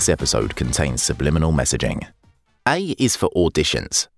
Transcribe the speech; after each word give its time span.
This 0.00 0.08
episode 0.08 0.56
contains 0.56 1.02
subliminal 1.02 1.52
messaging. 1.52 2.08
A 2.66 2.94
is 2.98 3.16
for 3.16 3.28
auditions. 3.36 4.08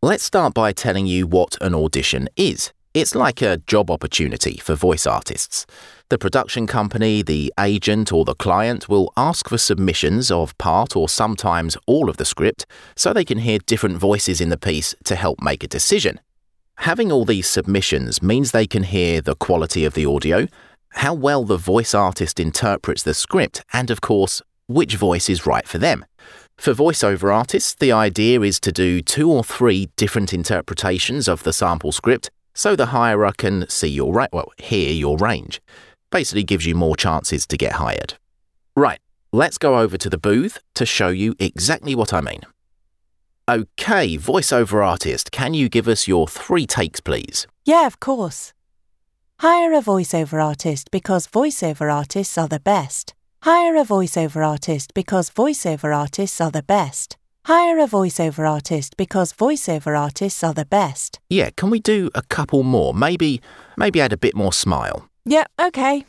Let's 0.00 0.24
start 0.24 0.54
by 0.54 0.72
telling 0.72 1.06
you 1.06 1.26
what 1.26 1.58
an 1.60 1.74
audition 1.74 2.30
is. 2.36 2.72
It's 2.94 3.14
like 3.14 3.42
a 3.42 3.58
job 3.58 3.90
opportunity 3.90 4.56
for 4.56 4.74
voice 4.74 5.06
artists. 5.06 5.66
The 6.08 6.16
production 6.16 6.66
company, 6.66 7.20
the 7.20 7.52
agent, 7.60 8.14
or 8.14 8.24
the 8.24 8.34
client 8.34 8.88
will 8.88 9.12
ask 9.14 9.46
for 9.50 9.58
submissions 9.58 10.30
of 10.30 10.56
part 10.56 10.96
or 10.96 11.06
sometimes 11.06 11.76
all 11.86 12.08
of 12.08 12.16
the 12.16 12.24
script 12.24 12.64
so 12.96 13.12
they 13.12 13.22
can 13.22 13.36
hear 13.36 13.58
different 13.58 13.98
voices 13.98 14.40
in 14.40 14.48
the 14.48 14.56
piece 14.56 14.94
to 15.04 15.16
help 15.16 15.42
make 15.42 15.62
a 15.62 15.68
decision. 15.68 16.18
Having 16.76 17.12
all 17.12 17.26
these 17.26 17.46
submissions 17.46 18.22
means 18.22 18.52
they 18.52 18.66
can 18.66 18.84
hear 18.84 19.20
the 19.20 19.34
quality 19.34 19.84
of 19.84 19.92
the 19.92 20.06
audio, 20.06 20.46
how 20.92 21.12
well 21.12 21.44
the 21.44 21.58
voice 21.58 21.92
artist 21.92 22.40
interprets 22.40 23.02
the 23.02 23.12
script, 23.12 23.62
and 23.74 23.90
of 23.90 24.00
course, 24.00 24.40
which 24.66 24.96
voice 24.96 25.28
is 25.28 25.46
right 25.46 25.66
for 25.66 25.78
them. 25.78 26.04
For 26.56 26.72
voiceover 26.72 27.34
artists, 27.34 27.74
the 27.74 27.92
idea 27.92 28.40
is 28.40 28.58
to 28.60 28.72
do 28.72 29.02
two 29.02 29.30
or 29.30 29.44
three 29.44 29.90
different 29.96 30.32
interpretations 30.32 31.28
of 31.28 31.42
the 31.42 31.52
sample 31.52 31.92
script 31.92 32.30
so 32.54 32.74
the 32.74 32.86
hirer 32.86 33.32
can 33.36 33.68
see 33.68 33.88
your 33.88 34.10
well, 34.10 34.50
hear 34.56 34.92
your 34.92 35.18
range. 35.18 35.60
Basically 36.10 36.44
gives 36.44 36.64
you 36.64 36.74
more 36.74 36.96
chances 36.96 37.46
to 37.48 37.56
get 37.56 37.72
hired. 37.72 38.14
Right, 38.74 39.00
let's 39.32 39.58
go 39.58 39.78
over 39.78 39.98
to 39.98 40.08
the 40.08 40.18
booth 40.18 40.58
to 40.74 40.86
show 40.86 41.08
you 41.08 41.34
exactly 41.38 41.94
what 41.94 42.14
I 42.14 42.22
mean. 42.22 42.40
Okay, 43.48 44.16
voiceover 44.16 44.84
artist, 44.84 45.30
can 45.30 45.54
you 45.54 45.68
give 45.68 45.86
us 45.86 46.08
your 46.08 46.26
three 46.26 46.66
takes, 46.66 47.00
please? 47.00 47.46
Yeah, 47.64 47.86
of 47.86 48.00
course. 48.00 48.52
Hire 49.38 49.72
a 49.74 49.82
voiceover 49.82 50.42
artist 50.42 50.90
because 50.90 51.26
voiceover 51.26 51.92
artists 51.92 52.38
are 52.38 52.48
the 52.48 52.58
best. 52.58 53.14
Hire 53.46 53.76
a 53.76 53.84
voiceover 53.84 54.44
artist 54.44 54.92
because 54.92 55.30
voiceover 55.30 55.96
artists 55.96 56.40
are 56.40 56.50
the 56.50 56.64
best. 56.64 57.16
Hire 57.44 57.78
a 57.78 57.86
voiceover 57.86 58.50
artist 58.50 58.96
because 58.96 59.32
voiceover 59.32 59.96
artists 59.96 60.42
are 60.42 60.52
the 60.52 60.64
best. 60.64 61.20
Yeah, 61.30 61.50
can 61.50 61.70
we 61.70 61.78
do 61.78 62.10
a 62.12 62.22
couple 62.22 62.64
more? 62.64 62.92
Maybe 62.92 63.40
maybe 63.76 64.00
add 64.00 64.12
a 64.12 64.16
bit 64.16 64.34
more 64.34 64.52
smile. 64.52 65.08
Yeah, 65.24 65.44
okay. 65.60 66.06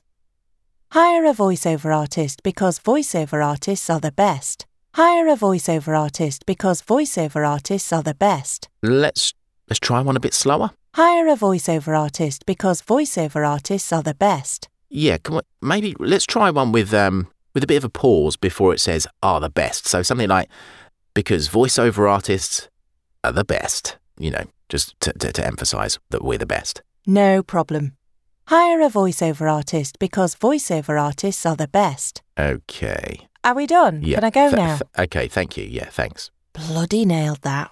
Hire 0.93 1.25
a 1.25 1.31
voiceover 1.31 1.95
artist 1.95 2.41
because 2.41 2.79
voiceover 2.79 3.45
artists 3.45 3.87
are 3.91 3.99
the 3.99 4.11
best. 4.11 4.65
Hire 4.95 5.27
a 5.27 5.35
voiceover 5.35 5.95
artist 5.95 6.43
because 6.47 6.81
voiceover 6.81 7.47
artists 7.47 7.93
are 7.93 8.01
the 8.01 8.15
best. 8.15 8.67
Let's 8.81 9.35
let's 9.69 9.79
try 9.79 10.01
one 10.01 10.17
a 10.17 10.19
bit 10.19 10.33
slower. 10.33 10.71
Hire 10.95 11.27
a 11.27 11.35
voiceover 11.35 11.95
artist 11.95 12.47
because 12.47 12.81
voiceover 12.81 13.47
artists 13.47 13.93
are 13.93 14.01
the 14.01 14.15
best. 14.15 14.69
Yeah, 14.89 15.17
can 15.17 15.35
we, 15.35 15.41
maybe 15.61 15.95
let's 15.99 16.25
try 16.25 16.49
one 16.49 16.71
with 16.71 16.93
um 16.93 17.27
with 17.53 17.63
a 17.63 17.67
bit 17.67 17.77
of 17.77 17.83
a 17.83 17.89
pause 17.89 18.35
before 18.37 18.73
it 18.73 18.79
says 18.79 19.07
are 19.23 19.39
the 19.39 19.49
best. 19.49 19.87
So 19.87 20.01
something 20.03 20.29
like 20.29 20.49
because 21.13 21.49
voiceover 21.49 22.09
artists 22.09 22.69
are 23.23 23.31
the 23.31 23.43
best. 23.43 23.97
You 24.19 24.31
know, 24.31 24.45
just 24.69 24.99
to, 25.01 25.13
to, 25.13 25.31
to 25.33 25.45
emphasize 25.45 25.99
that 26.09 26.23
we're 26.23 26.37
the 26.37 26.45
best. 26.45 26.81
No 27.05 27.43
problem. 27.43 27.93
Hire 28.47 28.81
a 28.81 28.89
voiceover 28.89 29.51
artist 29.51 29.99
because 29.99 30.33
voiceover 30.35 31.01
artists 31.01 31.45
are 31.45 31.55
the 31.55 31.67
best. 31.67 32.21
Okay. 32.39 33.27
Are 33.43 33.53
we 33.53 33.67
done? 33.67 34.01
Yeah. 34.03 34.15
Can 34.15 34.23
I 34.23 34.29
go 34.29 34.49
th- 34.49 34.57
now? 34.57 34.77
th- 34.77 35.07
okay, 35.07 35.27
thank 35.27 35.57
you. 35.57 35.65
Yeah, 35.65 35.85
thanks. 35.85 36.31
Bloody 36.53 37.05
nailed 37.05 37.41
that. 37.41 37.71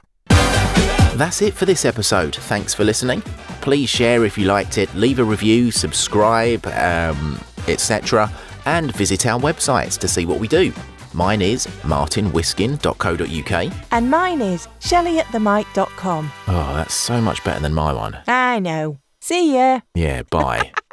That's 1.18 1.42
it 1.42 1.54
for 1.54 1.66
this 1.66 1.86
episode. 1.86 2.36
Thanks 2.36 2.74
for 2.74 2.84
listening. 2.84 3.24
Please 3.66 3.90
share 3.90 4.24
if 4.26 4.38
you 4.38 4.46
liked 4.46 4.78
it, 4.78 4.94
leave 4.94 5.18
a 5.18 5.24
review, 5.24 5.72
subscribe, 5.72 6.68
um, 6.68 7.40
etc., 7.68 8.32
and 8.66 8.96
visit 8.96 9.26
our 9.26 9.40
websites 9.40 9.98
to 9.98 10.08
see 10.08 10.28
what 10.28 10.40
we 10.40 10.48
do. 10.48 10.72
Mine 11.14 11.42
is 11.42 11.66
martinwhiskin.co.uk. 11.82 13.74
And 13.92 14.12
mine 14.12 14.42
is 14.42 14.68
shelley@themic.com. 14.82 16.32
Oh, 16.48 16.74
that's 16.76 16.94
so 16.94 17.20
much 17.20 17.44
better 17.44 17.60
than 17.60 17.74
my 17.74 17.92
one. 17.92 18.20
I 18.28 18.60
know. 18.60 19.00
See 19.20 19.56
ya. 19.56 19.80
Yeah, 19.96 20.22
bye. 20.30 20.72